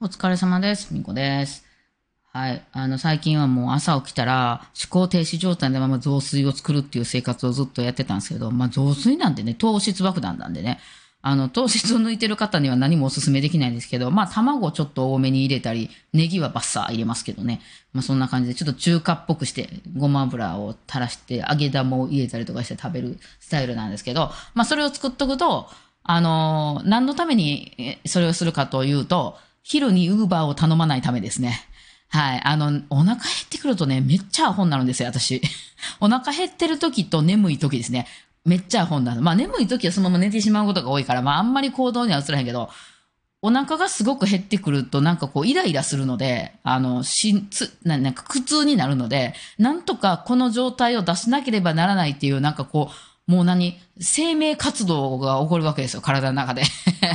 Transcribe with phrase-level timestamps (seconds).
[0.00, 0.94] お疲れ様です。
[0.94, 1.64] みこです。
[2.32, 2.64] はい。
[2.70, 10.78] あの、最近はもう朝起きたら、思考停止状態でまま雑炊を作るっていう生活をずっとやってたんですけど、まあ雑炊なんてね、糖質爆弾なんでね、
[11.20, 17.60] あの、糖質を抜いてる方には何もお勧めできないんですけど、まあ卵ちょっと多めに入れたり、ネギはバッサー入れますけどね。
[17.92, 25.68] まあそんな感じで、ちょっと中華っぽくして、ごま油を垂らして、揚げ玉を入れたりとかして食べるスタイルなんですけど、まあそれを作っとくと、
[26.04, 29.36] あの何のためにそれをするかというと、
[29.68, 31.60] 昼にウーバーを頼まないためですね。
[32.08, 32.40] はい。
[32.42, 35.42] あの、お腹減ってくるとね、めっちゃアホになるんですよ、私。
[36.00, 38.06] お腹減ってる時と眠い時ですね。
[38.46, 39.20] めっちゃアホになる。
[39.20, 42.70] まあ、眠い時はそのまま寝てしまうことが多いから、まあ、あんまり行動には移らへんけど、
[43.42, 53.78] お腹がすごく減ってくると、なんかこう、イライラするので、あの、しんつ、なんか苦痛になるので、なんとかこの状態を出しなければならないっていう、なんかこう、もう何？
[54.00, 56.62] 生命活動が起こるわけですよ、体の中で。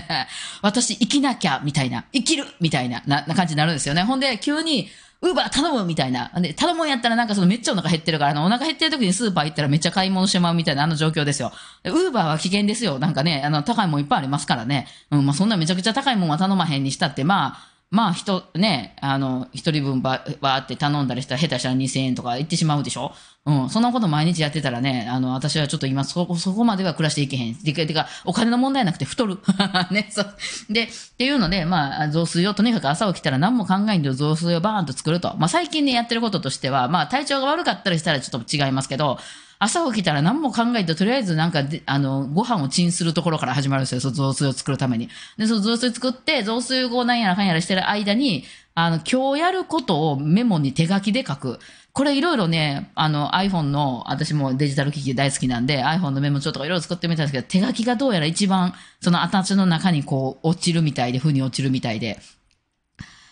[0.62, 2.05] 私、生きなきゃ、みたいな。
[2.13, 4.03] 生きるみたいな、な、な感じになるんですよね。
[4.03, 4.89] ほんで、急に、
[5.22, 6.30] ウーバー頼むみたいな。
[6.36, 11.52] で、頼むんやったらなんかそのめっちゃお腹減ってるから、あの、お腹減ってる時にスーパー行ったらめっちゃ買い物してまうみたいなあの状況ですよ。
[11.86, 13.00] ウーバーは危険ですよ。
[13.00, 14.86] なんかね、あの、高いもんいっぱいありますからね。
[15.09, 23.13] うん、まあそんなめちゃくちゃ高いもんは頼まへんにしたって、まあ、まあ、人、ね、あの、一人分ば、ばって頼んだりしたら、下手したら2000円とか言ってしまうでしょ？
[23.45, 23.69] うん。
[23.69, 27.53] そんなこと毎日やってたらね、あの、私はちょっと今、そこ、そこまでは暮らしていけへん。
[27.55, 29.38] てか、てか、お金の問題なくて太る。
[29.91, 30.35] ね、そう。
[30.72, 30.88] で、っ
[31.19, 35.35] ていうので、まあ、雑炊をとにかく朝起きたら何も考えんで雑炊をバーンと作ると。
[35.38, 39.19] まあ、最近ね、やってることとしては、まあ、体調が悪かったりしたらちょっと違いますけど、
[39.64, 44.02] 朝起きたら何も考えて、とりあえずなんか、あの、ご飯をチンするところから始まるんですよ。
[44.02, 45.08] その雑炊を作るために。
[45.38, 48.44] で、その雑炊作って、雑炊をなんやらかんやらしてる間に、
[48.75, 51.59] あの、今日やることをメモに手書きで書く。
[51.94, 62.19] これいろいろね、あの iPhone の、私もデジタル機器大好きなんで iPhone のメモ帳とかいろいろ作ってみたんですけど、手書きがどうやら一番その頭の中にこう落ちるみたいで、負に落ちるみたいで、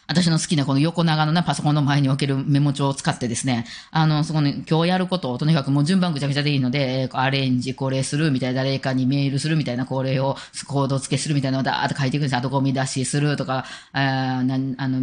[0.08, 10.36] 私の好きなこの横長のね、パソコンの前に置けるメモ帳を使ってですね、あの、そこに今日やることをとにかくもう順番ぐちゃぐちゃでいいので、えーアレンジこれするみたいな、誰かにメールするみたいな、これを
[10.68, 15.00] コード付けするみたいなのをダーッと書いていくんですよあとゴミ出しするとか、あーなんあの、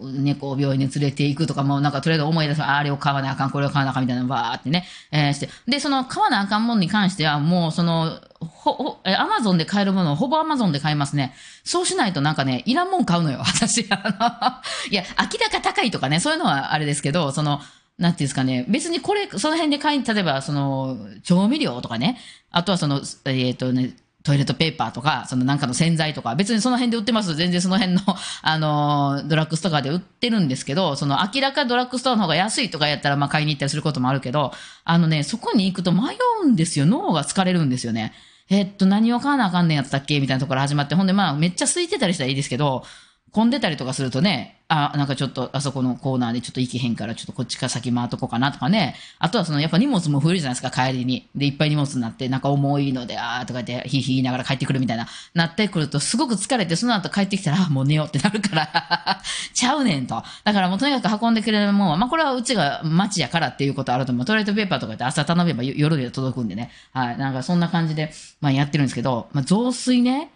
[0.00, 5.48] 猫を病院に連れて行くとか、もうなんかとりあえず思い出す、あれを買わなあかん、これを買わなあかんみたいなのバーってね、えーして。
[5.66, 11.34] で、その買わなあかんものに関しては、もうその、ほ、ほ、え、アマゾンで買えるものをほぼアマゾンで買いますね。
[11.62, 13.86] そうしないとなんかね、いらんもん買うのよ、 私。
[13.90, 17.60] あの、いや、明らか高いとかね、そういうのはあれですけど、その、
[17.98, 22.18] なんていうんですかね、別にこれ、その辺で買い、例えば、その、調味料とかね、
[22.50, 27.34] あとはその、えっ、とね、トイレットペーパーとか、そのなんかの洗剤とか、別にその辺で売ってます。
[27.34, 28.02] 全然その辺の、
[28.42, 34.52] あの、ドラッグストアで売ってるんですけど、その明らかドラッグストアの方が安いとかやったら、まあ買いに行ったりすることもあるけど、
[34.84, 36.84] あのね、そこに行くと迷うんですよ。
[36.84, 38.12] 脳が疲れるんですよね。
[38.50, 40.18] えっと、何を買わなあかんねんやったっけ？
[40.20, 42.84] みたいなところ始まって、ほんでまあ、めっちゃ空いてたりしたらいいですけど、
[43.32, 48.94] 混んでたりとかするとね、あ、なんかちょっと、あそこのコーナーでちょっと行けへんから、ちょっとこっちから先回っとこうかなとかね。
[49.18, 51.28] あとはその、やっぱ荷物も増えるじゃないですか、帰りに。
[51.34, 59.22] で、いっぱい荷物になって、なんか重いので、あーとか言って、ひいひい言いながら帰ってくるみたいな、なってくると、すごく疲れて、その後帰ってきたら、もう寝ようってなるから、
[59.54, 60.22] ちゃうねんと。
[60.44, 64.24] だからもうとにかく運んでくれるもんは、まあこれはうちが街やからっていうことあると思う。
[64.24, 66.70] トイレットペーパーとかって朝頼めば夜で届くんでね。
[66.92, 67.18] はい。
[67.18, 70.30] なんかそんな感じで、まあやってるんですけど、まあ雑炊ね、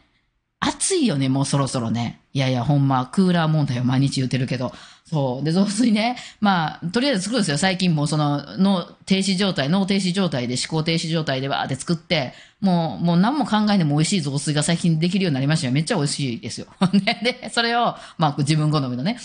[0.67, 2.21] 暑いよね、もうそろそろね。
[2.33, 4.73] いやいや、ほんま、クーラー問題を毎日言ってるけど。
[5.05, 5.45] そう。
[5.45, 6.17] で、増水ね。
[6.41, 7.59] まあ、とりあえず作るんですよ。
[7.59, 15.73] 最近もうその、脳停止状態、脳停止状態で、思考停止状態でわーって作って、もう、もう何も考えても美味しい雑炊が最近できるようになりましたよ。
[15.73, 16.67] めっちゃ美味しいですよ。
[17.05, 19.19] ねで、それを、まあ、自分好みのね、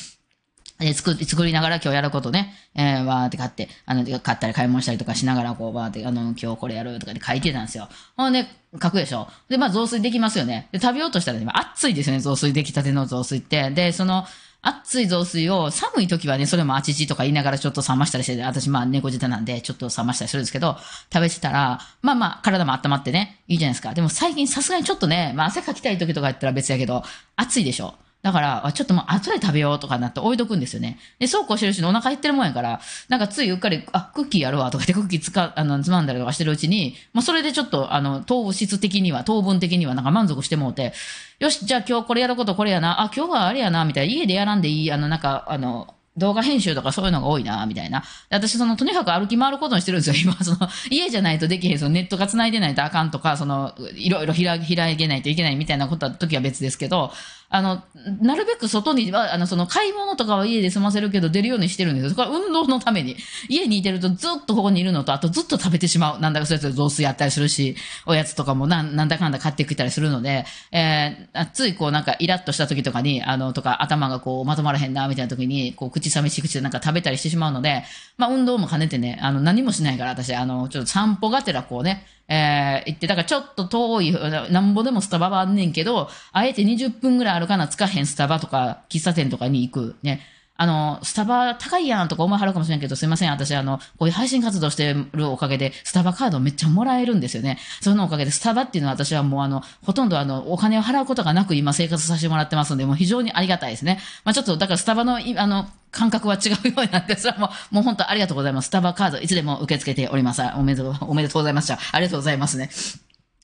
[0.79, 7.90] えー作り、作りながら今日やることね、えー、わーって買って、あの、買ったり買い物したりとかしながら、こう、わーって、あの、今日これやるとかで書いてたんですよ。
[8.16, 8.45] ほんで、
[8.81, 9.28] 書くでしょ。
[9.50, 10.69] で、まあ、雑炊できますよね。
[10.72, 13.72] で、食べようとしたらね、熱いですよね、雑炊、出来たての雑炊って。
[13.72, 14.25] で、その、
[14.62, 20.75] 熱い雑炊を、寒い時はね、それもあちちとか言いながらちょっと冷ましたりして、私まあ猫舌なんで、ちょっと冷ましたりするんですけど、
[21.13, 23.94] 食べてたら、まあまあ、体も温まってね、いいじゃないですか。
[23.94, 27.03] でも最近さすがにちょっとね、まあ汗かきたい時とかやったら別やけど、
[27.38, 27.95] 暑いでしょ。
[28.22, 31.00] だから、ちょっともう後で食べようとかなって置いとくんですよね。
[31.19, 40.94] で、そうこうしてるしお腹減ってるもんやから、なんかついうっかり、あ、クッキーやるわとか言ってクッキーつか、あの、つまんだりとかしてるうちに、まあそれでちょっと、あの、糖質的には、糖分的にはなんか満足してもうて、
[41.39, 48.04] よし、じゃあ今日これやることこれやな、あ、今日はあれやな、みたいな、家でやらんでいい、あの、なんか、あの、動画編集とかそういうのが多いな、みたいな。
[48.30, 50.38] 私、その、とにかく歩き回ることにしてるんですよ、今。
[50.44, 57.12] その、家じゃないとできへん、そのネットが繋いでないとあかんとか、その、いろいろ開開けないといけないみたいなことは、時は別ですけど、
[57.51, 57.81] あの、
[58.21, 62.16] なるべく外に、あの、その、買い物とかは家で済ませるけど、出るようにしてるんですよ。
[62.16, 63.16] これ運動のために。
[63.48, 66.19] 家にいてるとずっとここにいるのと、あとずっと食べてしまう。
[66.19, 67.75] なんだかそうやって雑炊やったりするし、
[68.06, 77.83] おやつとかもなんなんだかんだ買ってきたりするので、えー、ついこうなんかイラッとした時とかに、あの、とか頭がこうまとまらへんな、みたいな時に、こう口寂しい口でなんか食べたりしてしまうので、
[78.17, 89.95] まあ運動も兼ねてね、あの、何もしないから私、あの、ちょっと散歩がてらこうね、えー、行って、だからちょっと遠い、なんぼでもスタバはあんねんけど、あえて20分ぐらいあるかな、つかへんスタバとか、喫茶店とかに行く。
[90.03, 90.21] ね。
[90.59, 93.31] あの、スタバ高いやんとか思いはるかもしれんけど、すいません。
[93.31, 97.57] 私、あの、こういう配信活動してるおかげで、スタバカードめっちゃもらえるんですよね。
[97.79, 104.01] そのおかげで、スタバっていうのは私はもうあの、ほとんどあの、お金を払うことがなく今生活させてもらってますので、もう非常にありがたいですね。
[104.25, 108.65] まあちょっと、だからスタバの、あの、感覚は違うようになって、それはもう、もう本当ありがとうございます。
[108.65, 110.41] スタバカードいつでも受け付けております。
[110.57, 111.79] おめでとう、おめでとうございました。
[111.94, 112.69] ありがとうございますね。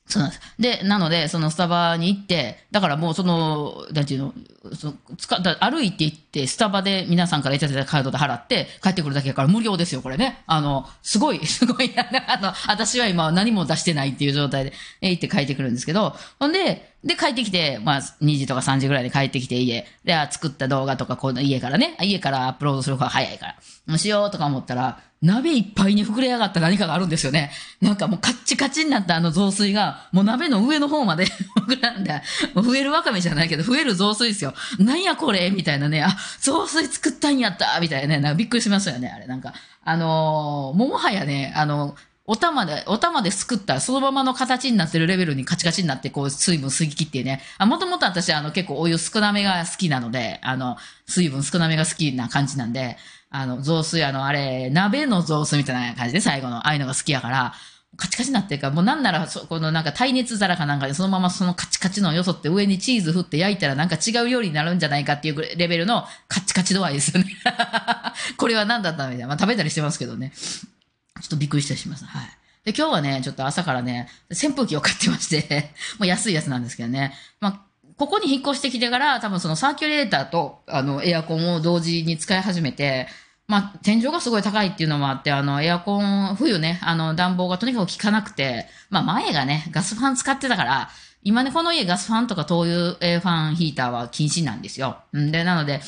[0.06, 0.40] そうなんです。
[0.58, 4.34] で、なので、そのスタバに行って、だからもうその、なんていうの、
[4.74, 10.44] その使った歩いて行って、スタバで皆さんからいただいたカードで払って、帰ってくるだけだから無料ですよ、これね。
[10.46, 19.86] あの、すごい、 すごい、あの、私は今何も出してないっていう状態で、え行って帰ってくるんですけど、ほんで、で、帰ってきて、まあ、2時とか3時ぐらいで帰ってきて家。
[20.04, 23.56] で、作った動画とか、この家からね、家からアップロードする方が早いから、
[23.86, 27.50] もしようとか思ったら、鍋いっぱいに膨れ上がった何かがあるんですよね。
[27.80, 31.26] なんかもうカッチカチになったあの雑炊が、もう鍋の上の方まで
[31.66, 32.22] 膨らんで、
[32.54, 34.54] 増えるわかめじゃないけど、増える雑炊ですよ。
[34.78, 35.50] なんやこれ？
[35.50, 39.26] みたいなね、あ、雑炊作ったんやったみたいなね、なんかびっくりしますよね、あれ。
[39.26, 39.52] なんか、
[39.84, 41.96] あのー、ももはやね、あの、
[42.28, 47.40] お玉で、お玉ですくったそのままの形になってるレベルにカチカチになって、こう、水分吸い切ってね。
[47.56, 50.76] あ、もともと私、あの、結構お湯少なめが好きなので、あの、
[51.06, 52.96] 水分少なめが好きな感じなんで、
[53.38, 57.52] あの、雑炊、あの、あれ、鍋の雑炊みたいな感じで最後の、ああいうのが好きやから、
[57.96, 67.36] カチカチになってるから、もうなんなら、そこのなんか耐熱皿かなんかでそのままそのカチカチのよそって上にチーズ振って焼いたらなんか違う料理になるんじゃないかっていうレベルのカチカチ度合いですよね。
[68.36, 69.28] これは何だったのみたいな。
[69.28, 70.32] まあ食べたりしてますけどね。
[70.34, 72.04] ちょっとびっくりしたりします。
[72.04, 72.28] はい。
[72.64, 77.14] で、今日はね、ちょっと朝からね、扇風機を買ってまして もう安いやつなんですけどね。
[77.40, 77.66] まあ
[77.96, 83.08] ここに引っ越してきてから、多分そのサーキュレーターと、あの、エアコンを同時に使い始めて、
[83.48, 90.90] まあ、天井がすごい高いっていうのもあって、あの、エアコン、冬ね、あの、暖房がとにかく効かなくて、まあ、前がね、ガスファン使ってたから、
[91.22, 94.98] 今ね、この家ガスファンとか灯油ファンヒーターは禁止なんですよ。
[95.16, 95.80] んで、なので、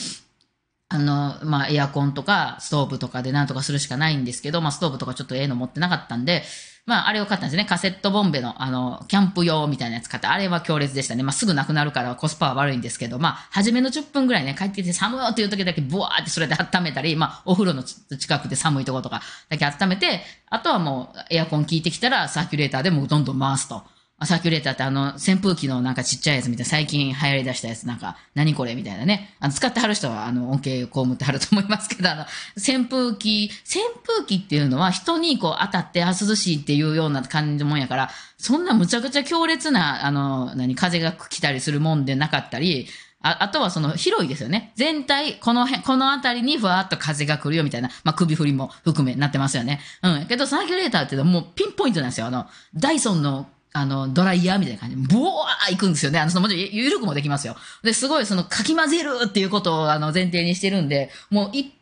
[0.88, 6.44] あの、まあ、エアコンとか、ストーブとかでなんとかするしかないんですけど、まあ、ストーブとかちょっとええの持ってなかったんで、
[6.88, 7.66] まあ、あれを買ったんですね。
[7.66, 11.22] カセットボンベの、あの、キャンプ用みたいなやつ買った、あれは強烈でしたね。
[11.22, 19.20] まあ、すぐなくなるからコスパは悪いんですけど、まあ、初めの10分ぐらいね、帰ってきて寒いっていう時だけブワーってそれで温めたり、まあ、お風呂の近くで寒いとことか
[19.50, 23.82] だけ温めて、あとはもうエアコン効いてきたらサーキュレーターでもどんどん回すと。
[24.26, 29.34] サーキュレーターってあの、扇風機のなんかちっちゃいやつみたいな、最近流行り出したやつ、なんか、何これみたいなね。
[29.38, 32.26] あの、使ってはる人は、あの、恩恵を被ってはると思いますけど、あの、
[32.58, 42.88] 扇風機、扇風機っていうのは人にこう当たって、あ、涼しいっていうような感じのもんやから、そんなむちゃくちゃ強烈な、あの、何、風が来たりするもんでなかったり、
[43.20, 44.72] ああとはその広いですよね。
[44.76, 49.80] 全体、この辺、この辺りにふわっと風が来るよみたいな、まあ、首振りも含めなってますよね。
[50.02, 50.26] うん。
[50.26, 52.26] けどサーキュレーターっていうのはもうピンポイントなんですよ。
[52.26, 56.18] あの、ダイソンのあの、ドライヤーみたいな感じで、ボワー行くんですよね。
[56.18, 57.56] あの、その、もちろん、ゆるくもできますよ。
[57.82, 61.72] で、すごい、その、かき混ぜるっていうことを、あの、前提にしてるんで、もう、一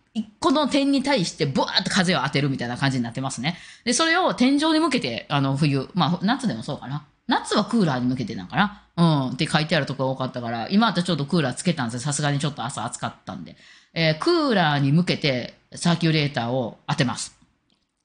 [0.41, 3.57] 個の点に対して、ブワーっと風を当てるみたいな感じになってますね。
[3.85, 7.05] で、それを天井に向けて、あの、冬、まあ、夏でもそうかな。
[7.29, 8.83] 夏はクーラーに向けてなんかな。
[8.97, 9.29] うん。
[9.31, 12.01] って書いてあるとこが多かったから、今だとちょっとクーラーつけたんですよ。
[12.01, 13.57] さすがにちょっと朝暑かったんで。
[13.95, 17.37] えー、クーラーに向けて、サーキュレーターを当てます。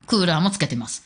[0.07, 1.05] クーラーもつけてます。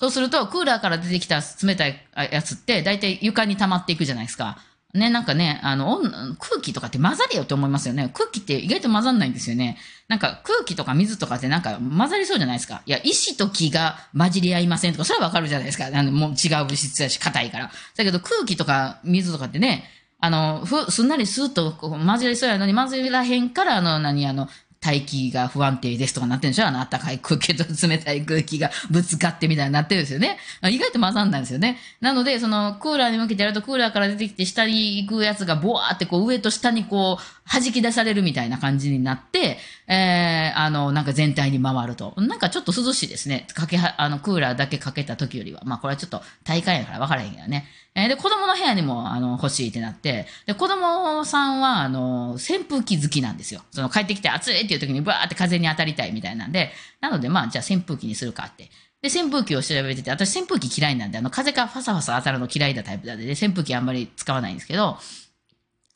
[0.00, 2.00] そうすると、クーラーから出てきた冷たい
[2.32, 4.56] やつって、だいたい床に溜まっていくじゃないですか。
[4.94, 6.00] ね、なんかね、あの、
[6.38, 8.10] 空気とかって混ざれよって思いますよね。
[8.14, 9.76] 空気って意外と混ざんないんですよね。
[10.08, 12.80] なんか空気とか水とかってなんか混ざりそうじゃないですか。
[12.86, 15.90] いや、石と木が混じり合いませんとか、それはわかるじゃないですか。
[15.92, 17.70] あの、もう違う物質だし、硬いから。
[17.96, 19.84] だけど空気とか水とかってね、
[20.18, 24.48] あの、ふ、すんなりスーッと混じりそうやのに混じらへんから、あの、何、あの、
[24.80, 26.66] 大気が不安定ですとかなってるんでしょ？
[26.66, 30.38] あの暖かい空気と冷たい空気がぶつかってみたいになってるんですよね。
[30.70, 31.78] 意外と混ざんないんですよね。
[32.00, 42.14] なので、そのクーラーに向けてやるとクーラーから出てきて下に行くやつがボワーってこう上と下にこう弾き出されるみたいな感じになって、えー、あの、なんか全体に回ると。
[42.16, 43.46] なんかちょっと涼しいですね。
[43.54, 45.60] かけは、あの、クーラーだけかけた時よりは。
[45.64, 47.66] まあこれはちょっと体感やから分からへんけどね。
[47.96, 53.62] えー、で、子供の部屋にも、あの、欲しいってなって、で、子供さんは、あの、扇風機好きなんですよ。
[53.72, 58.70] その、帰ってきて暑いっていう時にバーって風に当たりたいみたいなんで、なのでまあじゃあ扇風機にするかって。
[59.02, 64.98] で、扇風機を調べてて、私扇風機嫌いなんで、あの風がファサファサ当たるの嫌いなタイプなんで、扇風機あんまり使わないんですけど、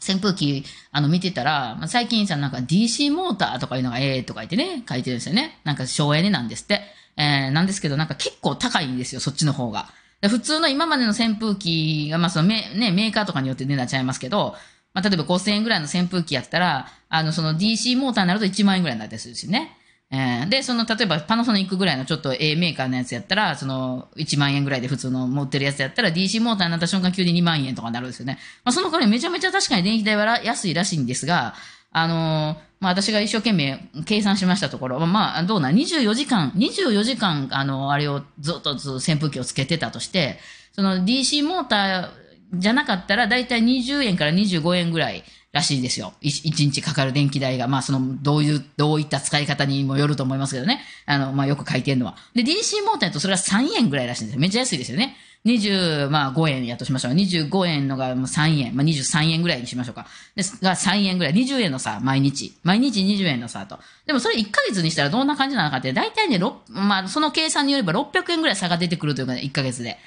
[0.06, 5.60] 扇風機、あの、見てたら、まあ、最近さ、なんか DC モーターとかいうのがええとか言ってね、書いてるんですよね。
[5.64, 6.80] なんか省エネなんですって。
[7.16, 9.88] えー、なんですけど、なんか結構高いんですよ、そっちの方が。
[10.28, 14.54] 普通の今までの扇風機が、まあ、そのメ,、ね、メーカーとかによって値段ちゃいますけど、
[14.94, 19.76] まあ、例えば5000円ぐらいの扇風機やったら、あの、その DC モーターになると1万円ぐらいになったりするんですよね。
[20.10, 28.38] えー、で、その、例えばパナソニックぐらいのちょっと A メーカーのやつやったら、その、1万円ぐらいで普通の持ってるやつやったら、DC モーターになった瞬間急に2万円とかになるんですよね。
[28.64, 31.54] まあ、その代わりめちゃめちゃ確かに電気代は安いらしいんですが、
[31.90, 40.38] あのー、まあ、私が一生懸命計算しましたところ、まあ、どうな、24時間、24時間、あの、あれをずっと扇風機をつけてたとして、
[40.72, 42.23] その DC モーター
[42.58, 46.12] じゃなかったら、だいたい20円から25円ぐらいらしいですよ。
[46.20, 47.68] 1日かかる電気代が。
[47.68, 50.80] まあ、その、どういう、どういった使い方にもよると思いますけどね。
[51.06, 52.16] あの、まあ、よく書いてるのは。
[52.34, 54.40] で、DC モーターとそれは3円ぐらいらしいんですよ。
[54.40, 55.16] めっちゃ安いですよね。
[55.44, 57.12] 25、まあ、5円やとしましょう。
[57.12, 58.74] 25円のがもう3円。
[58.74, 60.06] まあ、23円ぐらいにしましょうか。
[60.34, 61.34] ですが、3円ぐらい。
[61.34, 62.56] 20円の差、毎日。
[62.64, 63.78] 毎日20円の差と。
[64.06, 69.98] でもそれ1ヶ月にしたらどんな感じなのかって、大体ね、まあ、その計算によれば600円ぐらい差が出てくるというか、ね、1ヶ月で。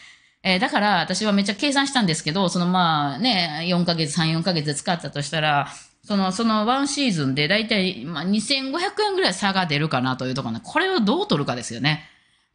[0.44, 5.68] えー、だから私はめっちゃ計算したんですけど、そのまあね、4ヶ月、3、4ヶ月で使ったとしたら、
[6.04, 10.62] その、そのワンシーズンでだいたい、ま、2500円ぐらい差が出るかなというところね。
[10.64, 12.06] これをどう取るかですよね。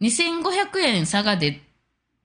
[0.01, 1.61] 2500円差が出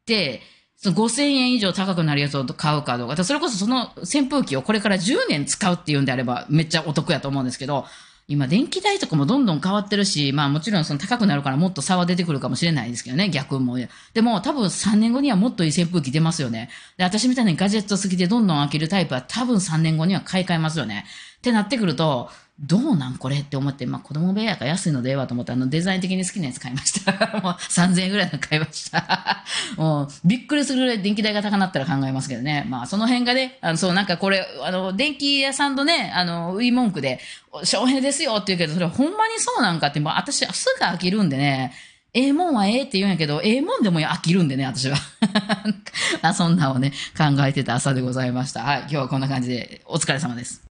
[0.05, 0.41] て、
[0.77, 3.21] その5000円以上高くなるやつを買うかどうか。
[3.23, 7.85] それこそその扇風機をこれから10年使うっていうんであればめっちゃお得やと思うんですけど、
[8.29, 13.77] 今電気代とかもどんどん変わってるし、まあもちろんその高くなるからもっと差は出てくるかもしれないですけどね、逆も。
[14.13, 16.69] でも多分3年後にはもっといい扇風機出ますよね。
[16.97, 21.05] で、私みたいにガジェット好きでどんどん飽きるタイプは多分3年後には買い替えますよね。
[21.37, 27.11] ってなってくると、どうなんこれって思って、まあ子供部屋が安いのでええわと思って、あのデザイン的に好きなやつ買いました。
[27.41, 29.43] もう3000円ぐらいの買いました。
[29.77, 32.65] もうびっくりするぐらい電気代が高なったら考えますけどね。
[32.67, 37.19] まあその辺がね、あの、そうなんかこれ、あの、電気屋さんとね、あの、売り文句で、
[37.63, 41.73] 省エネですよって言うけど、それほんまにそうなんかって、もう私すぐ飽きるんでね、
[42.13, 44.97] ええもんはええって言うんやけど、ええもんでも飽きるんでね、私は。
[46.23, 48.63] あそんなをね、考えてた朝でございました。
[48.63, 50.63] はい、今日はこんな感じで、お疲れ様です。